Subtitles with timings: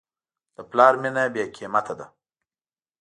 [0.55, 2.05] د پلار مینه بېقیمت ده.